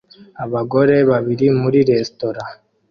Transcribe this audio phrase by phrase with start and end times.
[0.43, 2.43] Abagore babiri muri resitora